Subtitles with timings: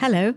[0.00, 0.32] Hello,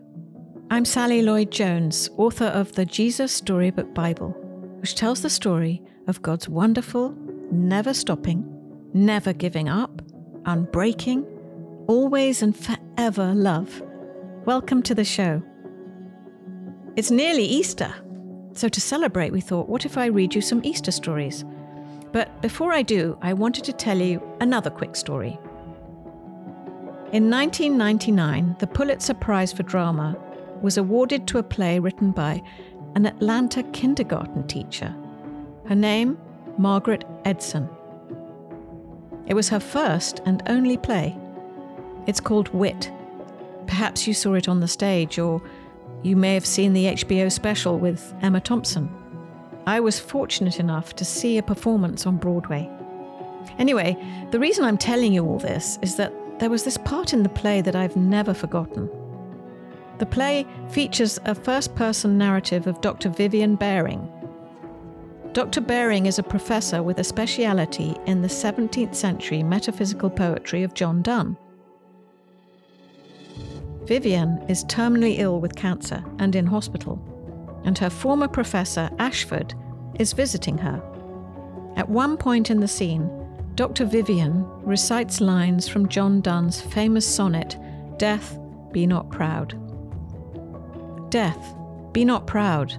[0.71, 4.31] I'm Sally Lloyd Jones, author of the Jesus Storybook Bible,
[4.79, 7.15] which tells the story of God's wonderful,
[7.51, 8.43] never stopping,
[8.95, 10.01] never giving up,
[10.47, 11.27] unbreaking,
[11.87, 13.83] always and forever love.
[14.45, 15.43] Welcome to the show.
[16.95, 17.93] It's nearly Easter,
[18.53, 21.45] so to celebrate, we thought, what if I read you some Easter stories?
[22.11, 25.37] But before I do, I wanted to tell you another quick story.
[27.13, 30.17] In 1999, the Pulitzer Prize for Drama
[30.61, 32.41] was awarded to a play written by
[32.95, 34.95] an Atlanta kindergarten teacher.
[35.67, 36.17] Her name,
[36.57, 37.67] Margaret Edson.
[39.27, 41.17] It was her first and only play.
[42.07, 42.89] It's called Wit.
[43.67, 45.41] Perhaps you saw it on the stage, or
[46.03, 48.89] you may have seen the HBO special with Emma Thompson.
[49.67, 52.69] I was fortunate enough to see a performance on Broadway.
[53.59, 53.97] Anyway,
[54.31, 57.29] the reason I'm telling you all this is that there was this part in the
[57.29, 58.89] play that I've never forgotten.
[59.99, 63.09] The play features a first person narrative of Dr.
[63.09, 64.11] Vivian Bearing.
[65.33, 65.61] Dr.
[65.61, 71.03] Bearing is a professor with a speciality in the 17th century metaphysical poetry of John
[71.03, 71.37] Donne.
[73.83, 76.99] Vivian is terminally ill with cancer and in hospital,
[77.65, 79.53] and her former professor, Ashford,
[79.99, 80.81] is visiting her.
[81.75, 83.11] At one point in the scene,
[83.55, 83.85] Dr.
[83.85, 87.57] Vivian recites lines from John Donne's famous sonnet,
[87.97, 88.37] Death,
[88.71, 89.57] Be Not Proud.
[91.11, 91.55] Death,
[91.91, 92.73] be not proud,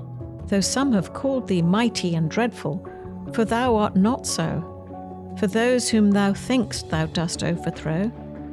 [0.46, 2.86] though some have called thee mighty and dreadful,
[3.34, 4.68] for thou art not so.
[5.38, 8.10] For those whom thou think'st thou dost overthrow,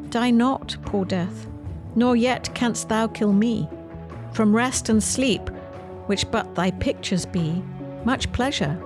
[0.10, 1.48] die not, poor death,
[1.96, 3.70] nor yet canst thou kill me.
[4.34, 5.50] From rest and sleep,
[6.08, 7.64] which but thy pictures be,
[8.04, 8.78] much pleasure.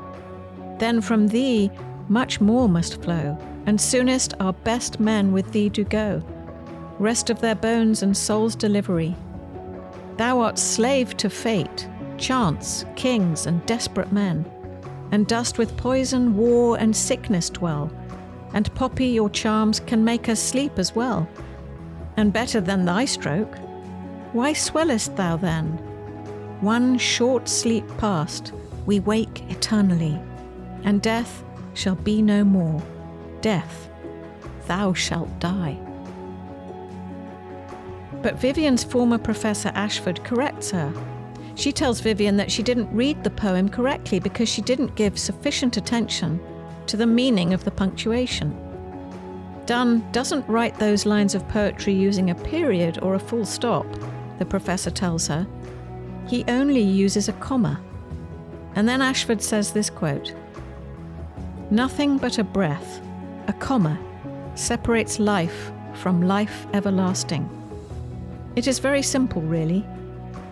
[0.78, 1.72] Then from thee
[2.14, 6.22] much more must flow, and soonest our best men with thee do go,
[7.00, 9.16] rest of their bones and souls' delivery.
[10.18, 14.46] Thou art slave to fate, chance, kings, and desperate men,
[15.12, 17.92] and dost with poison, war, and sickness dwell,
[18.54, 21.28] and poppy your charms can make us sleep as well.
[22.16, 23.58] And better than thy stroke,
[24.34, 25.66] why swellest thou then?
[26.62, 28.54] One short sleep past,
[28.86, 30.22] we wake eternally,
[30.84, 32.82] and death shall be no more.
[33.42, 33.90] Death,
[34.68, 35.78] thou shalt die.
[38.22, 40.94] But Vivian's former professor Ashford corrects her.
[41.56, 45.78] She tells Vivian that she didn't read the poem correctly because she didn't give sufficient
[45.78, 46.40] attention
[46.88, 48.58] to the meaning of the punctuation.
[49.66, 53.86] Donne doesn't write those lines of poetry using a period or a full stop,
[54.40, 55.48] the professor tells her.
[56.28, 57.80] He only uses a comma.
[58.76, 60.34] And then Ashford says this quote
[61.74, 63.02] Nothing but a breath,
[63.48, 63.98] a comma,
[64.54, 67.50] separates life from life everlasting.
[68.56, 69.84] It is very simple, really.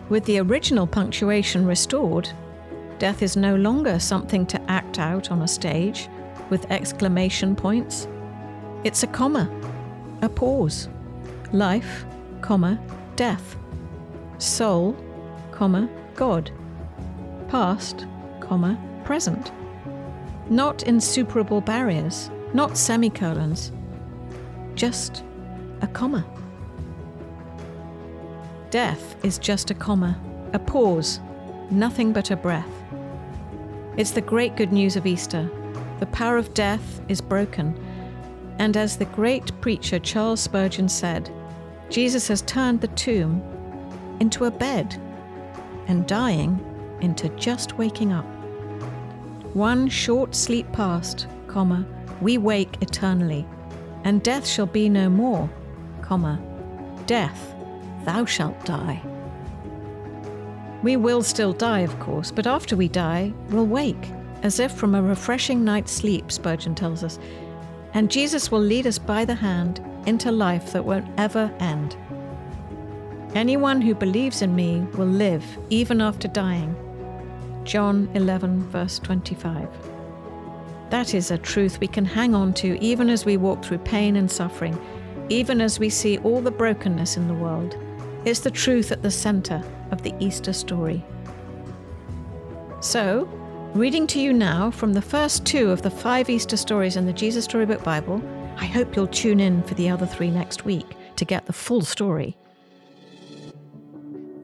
[0.08, 2.28] With the original punctuation restored,
[2.98, 6.08] death is no longer something to act out on a stage
[6.50, 8.08] with exclamation points.
[8.82, 9.48] It's a comma,
[10.22, 10.88] a pause.
[11.52, 12.04] Life,
[12.40, 12.80] comma,
[13.14, 13.54] death.
[14.38, 14.96] Soul,
[15.52, 16.50] comma, God.
[17.46, 18.06] Past,
[18.40, 19.52] comma, present.
[20.50, 23.72] Not insuperable barriers, not semicolons,
[24.74, 25.24] just
[25.80, 26.24] a comma.
[28.70, 30.18] Death is just a comma,
[30.52, 31.20] a pause,
[31.70, 32.68] nothing but a breath.
[33.96, 35.50] It's the great good news of Easter.
[36.00, 37.78] The power of death is broken.
[38.58, 41.30] And as the great preacher Charles Spurgeon said,
[41.90, 43.42] Jesus has turned the tomb
[44.20, 44.98] into a bed
[45.88, 46.58] and dying
[47.00, 48.24] into just waking up.
[49.54, 51.84] One short sleep past, comma,
[52.22, 53.46] we wake eternally,
[54.04, 55.50] and death shall be no more,
[56.00, 56.40] comma,
[57.04, 57.54] death,
[58.06, 59.02] thou shalt die.
[60.82, 64.10] We will still die, of course, but after we die, we'll wake,
[64.42, 67.18] as if from a refreshing night's sleep, Spurgeon tells us,
[67.92, 71.94] and Jesus will lead us by the hand into life that won't ever end.
[73.34, 76.74] Anyone who believes in me will live even after dying,
[77.64, 79.68] John 11, verse 25.
[80.90, 84.16] That is a truth we can hang on to even as we walk through pain
[84.16, 84.78] and suffering,
[85.28, 87.76] even as we see all the brokenness in the world.
[88.24, 91.04] It's the truth at the center of the Easter story.
[92.80, 93.28] So,
[93.74, 97.12] reading to you now from the first two of the five Easter stories in the
[97.12, 98.22] Jesus Storybook Bible,
[98.56, 101.82] I hope you'll tune in for the other three next week to get the full
[101.82, 102.36] story.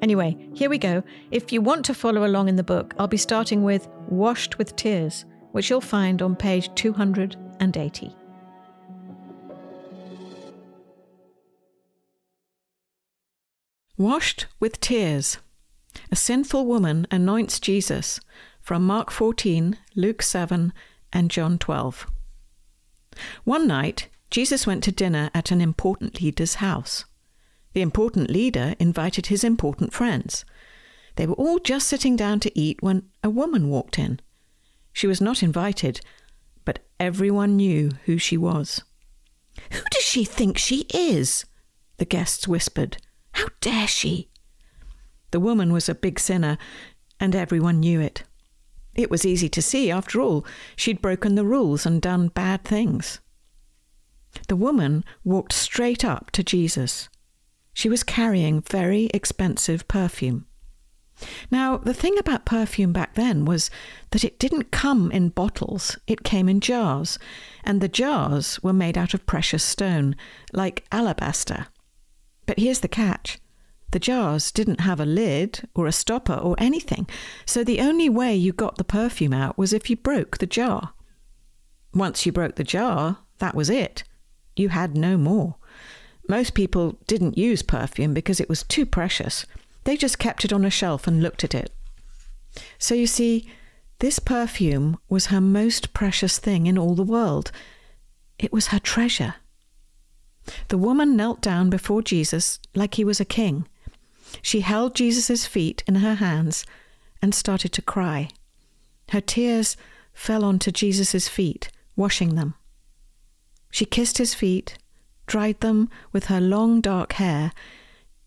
[0.00, 1.03] Anyway, here we go.
[1.31, 4.77] If you want to follow along in the book, I'll be starting with Washed with
[4.77, 8.15] Tears, which you'll find on page 280.
[13.97, 15.39] Washed with tears.
[16.12, 18.21] A sinful woman anoints Jesus
[18.61, 20.73] from Mark 14, Luke 7,
[21.12, 22.06] and John 12.
[23.43, 27.06] One night, Jesus went to dinner at an important leader's house.
[27.79, 30.45] The important leader invited his important friends.
[31.15, 34.19] They were all just sitting down to eat when a woman walked in.
[34.93, 36.01] She was not invited,
[36.65, 38.83] but everyone knew who she was.
[39.71, 41.45] Who does she think she is?
[41.99, 42.97] The guests whispered.
[43.31, 44.29] How dare she?
[45.31, 46.59] The woman was a big sinner,
[47.21, 48.25] and everyone knew it.
[48.97, 50.45] It was easy to see, after all,
[50.75, 53.21] she'd broken the rules and done bad things.
[54.49, 57.09] The woman walked straight up to Jesus.
[57.79, 60.47] She was carrying very expensive perfume.
[61.49, 63.71] Now, the thing about perfume back then was
[64.11, 67.21] that it didn't come in bottles, it came in jars,
[67.63, 70.17] and the jars were made out of precious stone,
[70.53, 71.69] like alabaster.
[72.47, 73.39] But here's the catch
[73.93, 77.07] the jars didn't have a lid or a stopper or anything,
[77.47, 80.95] so the only way you got the perfume out was if you broke the jar.
[81.95, 84.03] Once you broke the jar, that was it.
[84.57, 85.57] You had no more.
[86.29, 89.47] Most people didn't use perfume because it was too precious.
[89.85, 91.73] They just kept it on a shelf and looked at it.
[92.79, 93.49] So you see,
[93.99, 97.51] this perfume was her most precious thing in all the world.
[98.39, 99.37] It was her treasure.
[100.69, 103.67] The woman knelt down before Jesus like he was a king.
[104.43, 106.65] She held Jesus' feet in her hands
[107.23, 108.29] and started to cry.
[109.11, 109.77] Her tears
[110.13, 112.55] fell onto Jesus' feet, washing them.
[113.71, 114.77] She kissed his feet,
[115.29, 117.53] dried them with her long dark hair,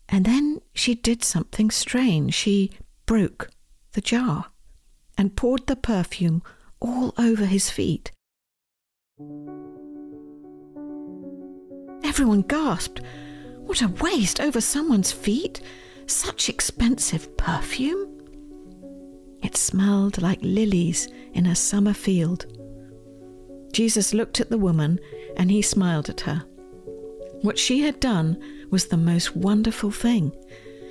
[0.08, 2.32] and then she did something strange.
[2.32, 2.70] She
[3.04, 3.50] broke
[3.92, 4.46] the jar
[5.18, 6.42] and poured the perfume
[6.80, 8.10] all over his feet.
[12.02, 13.00] Everyone gasped.
[13.58, 15.60] What a waste over someone's feet!
[16.06, 18.08] Such expensive perfume!
[19.42, 22.46] It smelled like lilies in a summer field.
[23.72, 25.00] Jesus looked at the woman
[25.36, 26.44] and he smiled at her.
[27.42, 28.38] What she had done
[28.70, 30.32] was the most wonderful thing.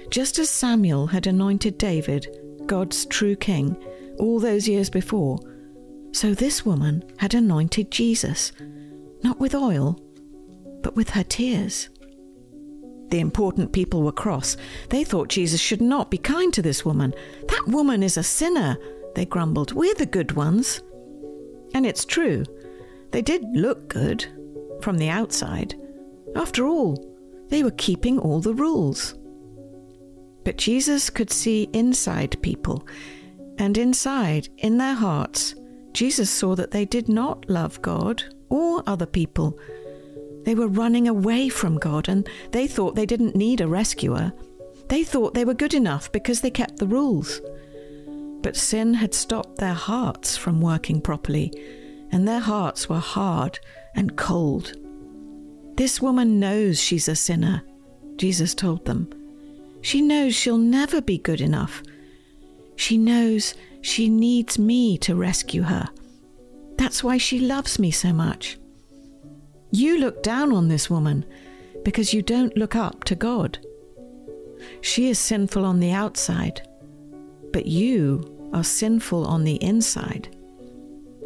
[0.09, 2.27] Just as Samuel had anointed David,
[2.65, 3.75] God's true king,
[4.19, 5.39] all those years before,
[6.12, 8.51] so this woman had anointed Jesus,
[9.24, 9.98] not with oil,
[10.83, 11.89] but with her tears.
[13.09, 14.57] The important people were cross.
[14.89, 17.13] They thought Jesus should not be kind to this woman.
[17.48, 18.77] That woman is a sinner,
[19.15, 19.74] they grumbled.
[19.74, 20.81] We're the good ones.
[21.74, 22.44] And it's true.
[23.12, 24.25] They did look good
[24.81, 25.75] from the outside.
[26.36, 27.04] After all,
[27.50, 29.16] they were keeping all the rules.
[30.44, 32.88] But Jesus could see inside people,
[33.57, 35.56] and inside, in their hearts,
[35.94, 39.57] Jesus saw that they did not love God or other people
[40.44, 44.34] they were running away from God and they thought they didn't need a rescuer.
[44.89, 47.42] They thought they were good enough because they kept the rules.
[48.42, 51.54] But sin had stopped their hearts from working properly,
[52.12, 53.60] and their hearts were hard
[53.95, 54.74] and cold.
[55.75, 57.63] This woman knows she's a sinner,
[58.18, 59.09] Jesus told them.
[59.81, 61.81] She knows she'll never be good enough.
[62.75, 65.89] She knows she needs me to rescue her.
[66.77, 68.57] That's why she loves me so much.
[69.71, 71.25] You look down on this woman
[71.83, 73.57] because you don't look up to God.
[74.81, 76.62] She is sinful on the outside,
[77.51, 80.36] but you are sinful on the inside.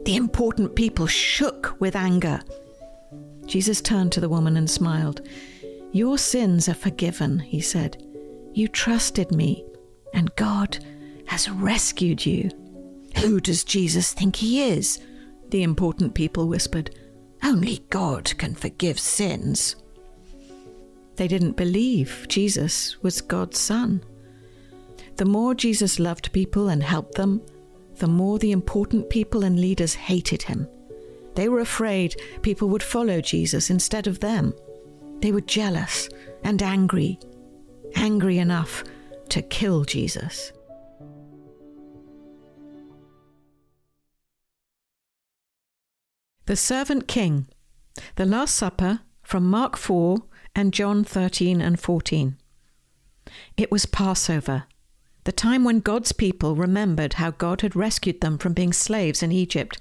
[0.06, 2.40] The important people shook with anger.
[3.48, 5.22] Jesus turned to the woman and smiled.
[5.92, 8.04] Your sins are forgiven, he said.
[8.54, 9.66] You trusted me,
[10.14, 10.78] and God
[11.28, 12.50] has rescued you.
[13.18, 15.00] Who does Jesus think he is?
[15.50, 16.96] The important people whispered.
[17.44, 19.76] Only God can forgive sins.
[21.16, 24.04] They didn't believe Jesus was God's Son.
[25.18, 27.42] The more Jesus loved people and helped them,
[27.98, 30.68] the more the important people and leaders hated him.
[31.36, 34.54] They were afraid people would follow Jesus instead of them.
[35.20, 36.10] They were jealous
[36.44, 37.20] and angry,
[37.96, 38.84] angry enough
[39.30, 40.52] to kill Jesus.
[46.46, 47.48] The Servant King,
[48.16, 50.20] The Last Supper from Mark 4
[50.56, 52.38] and John 13 and 14.
[53.58, 54.66] It was Passover,
[55.24, 59.32] the time when God's people remembered how God had rescued them from being slaves in
[59.32, 59.80] Egypt.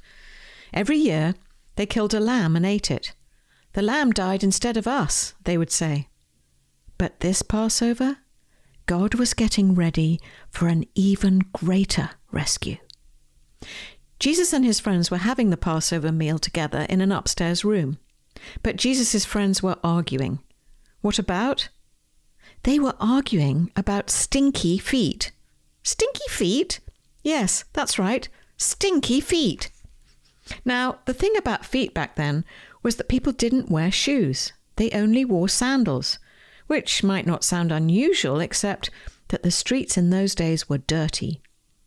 [0.73, 1.35] Every year,
[1.77, 3.15] they killed a lamb and ate it.
[3.73, 6.09] The lamb died instead of us, they would say.
[6.97, 8.19] But this Passover,
[8.87, 12.77] God was getting ready for an even greater rescue.
[14.21, 17.99] Jesus and his friends were having the Passover meal together in an upstairs room.
[18.63, 20.41] But Jesus' friends were arguing.
[21.01, 21.69] What about?
[22.63, 25.33] They were arguing about stinky feet.
[25.83, 26.81] Stinky feet?
[27.23, 28.29] Yes, that's right.
[28.57, 29.71] Stinky feet.
[30.65, 32.45] Now, the thing about feet back then
[32.83, 34.53] was that people didn't wear shoes.
[34.77, 36.19] They only wore sandals,
[36.67, 38.91] which might not sound unusual, except
[39.29, 41.41] that the streets in those days were dirty.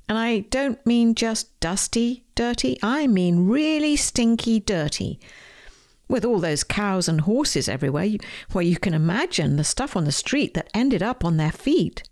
[0.10, 5.20] And I don't mean just dusty dirty, I mean really stinky dirty.
[6.08, 8.12] With all those cows and horses everywhere,
[8.54, 12.04] well, you can imagine the stuff on the street that ended up on their feet.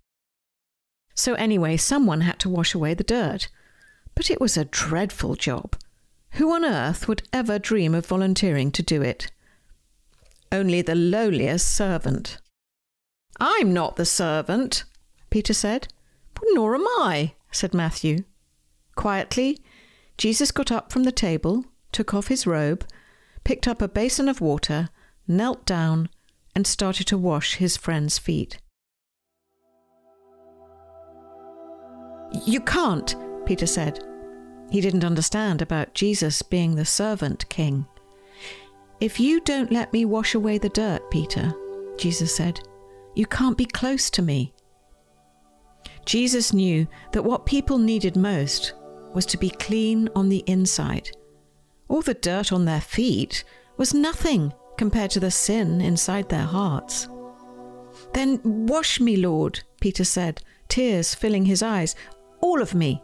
[1.14, 3.48] So, anyway, someone had to wash away the dirt.
[4.16, 5.78] But it was a dreadful job.
[6.36, 9.32] Who on earth would ever dream of volunteering to do it?
[10.52, 12.40] Only the lowliest servant.
[13.40, 14.84] I'm not the servant,
[15.30, 15.88] Peter said.
[16.52, 18.26] Nor am I, said Matthew.
[18.96, 19.62] Quietly,
[20.18, 22.86] Jesus got up from the table, took off his robe,
[23.46, 24.90] picked up a basin of water,
[25.28, 26.10] knelt down,
[26.54, 28.60] and started to wash his friend's feet.
[32.46, 33.16] You can't,
[33.46, 34.04] Peter said.
[34.76, 37.86] He didn't understand about Jesus being the servant king.
[39.00, 41.54] If you don't let me wash away the dirt, Peter,
[41.98, 42.60] Jesus said,
[43.16, 44.54] you can't be close to me.
[46.04, 48.74] Jesus knew that what people needed most
[49.14, 51.10] was to be clean on the inside.
[51.88, 53.46] All the dirt on their feet
[53.78, 57.08] was nothing compared to the sin inside their hearts.
[58.12, 61.96] Then wash me, Lord, Peter said, tears filling his eyes,
[62.42, 63.02] all of me.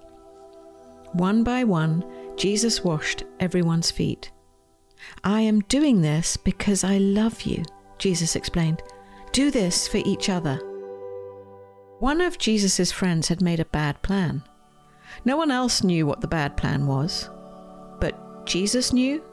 [1.14, 2.06] One by one,
[2.38, 4.32] Jesus washed everyone's feet.
[5.24, 7.64] I am doing this because I love you,
[7.98, 8.82] Jesus explained.
[9.32, 10.60] Do this for each other.
[12.00, 14.44] One of Jesus' friends had made a bad plan.
[15.26, 17.30] No one else knew what the bad plan was,
[18.00, 19.24] but Jesus knew,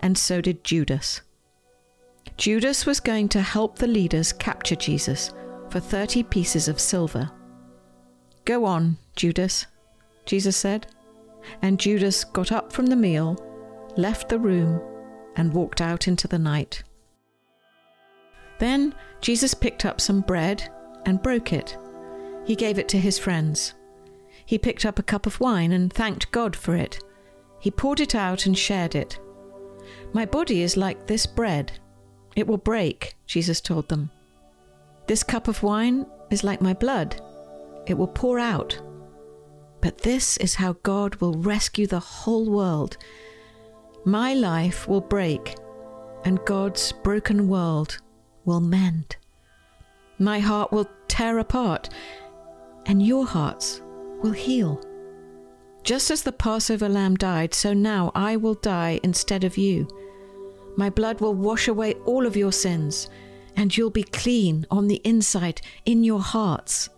[0.00, 1.22] and so did Judas.
[2.36, 5.32] Judas was going to help the leaders capture Jesus
[5.70, 7.30] for 30 pieces of silver.
[8.44, 9.66] Go on, Judas,
[10.26, 10.86] Jesus said.
[11.62, 13.36] And Judas got up from the meal,
[13.96, 14.80] left the room,
[15.36, 16.82] and walked out into the night.
[18.58, 20.68] Then Jesus picked up some bread
[21.04, 21.76] and broke it
[22.46, 23.74] he gave it to his friends.
[24.46, 27.02] He picked up a cup of wine and thanked God for it.
[27.58, 29.18] He poured it out and shared it.
[30.12, 31.72] My body is like this bread.
[32.36, 34.10] It will break, Jesus told them.
[35.08, 37.20] This cup of wine is like my blood.
[37.86, 38.80] It will pour out.
[39.86, 42.96] But this is how God will rescue the whole world.
[44.04, 45.54] My life will break,
[46.24, 48.00] and God's broken world
[48.44, 49.14] will mend.
[50.18, 51.88] My heart will tear apart,
[52.86, 53.80] and your hearts
[54.24, 54.82] will heal.
[55.84, 59.86] Just as the Passover lamb died, so now I will die instead of you.
[60.76, 63.08] My blood will wash away all of your sins,
[63.54, 66.88] and you'll be clean on the inside in your hearts.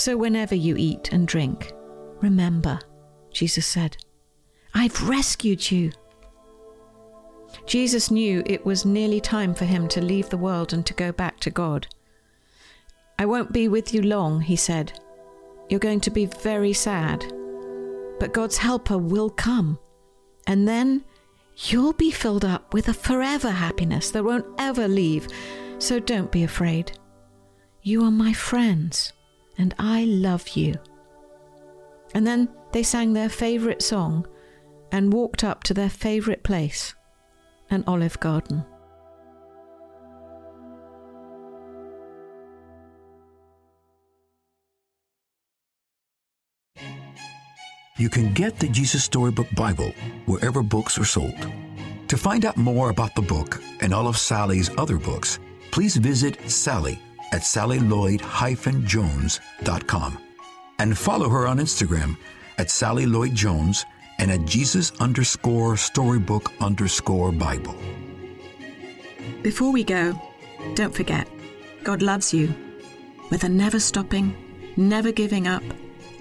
[0.00, 1.74] So whenever you eat and drink,
[2.22, 2.78] remember,
[3.34, 3.98] Jesus said,
[4.72, 5.92] I've rescued you.
[7.66, 11.12] Jesus knew it was nearly time for him to leave the world and to go
[11.12, 11.86] back to God.
[13.18, 14.98] I won't be with you long, he said.
[15.68, 17.22] You're going to be very sad.
[18.18, 19.78] But God's helper will come.
[20.46, 21.04] And then
[21.66, 25.28] you'll be filled up with a forever happiness that won't ever leave.
[25.78, 26.92] So don't be afraid.
[27.82, 29.12] You are my friends,
[29.60, 30.74] and I love you.
[32.14, 34.26] And then they sang their favourite song
[34.90, 36.94] and walked up to their favourite place,
[37.68, 38.64] an olive garden.
[47.98, 49.92] You can get the Jesus Storybook Bible
[50.24, 51.46] wherever books are sold.
[52.08, 55.38] To find out more about the book and all of Sally's other books,
[55.70, 56.98] please visit Sally
[57.32, 60.18] at sallylloyd-jones.com
[60.78, 62.16] and follow her on Instagram
[62.58, 63.84] at Sally Lloyd Jones
[64.18, 67.74] and at Jesus underscore storybook underscore Bible.
[69.42, 70.20] Before we go,
[70.74, 71.26] don't forget,
[71.84, 72.54] God loves you
[73.30, 74.36] with a never stopping,
[74.76, 75.62] never giving up,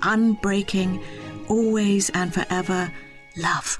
[0.02, 1.04] unbreaking,
[1.50, 2.90] always and forever
[3.36, 3.80] love.